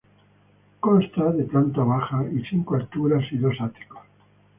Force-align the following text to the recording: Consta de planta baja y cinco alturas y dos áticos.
Consta 0.79 1.31
de 1.31 1.43
planta 1.43 1.83
baja 1.83 2.25
y 2.33 2.43
cinco 2.49 2.73
alturas 2.73 3.23
y 3.31 3.37
dos 3.37 3.53
áticos. 3.61 3.99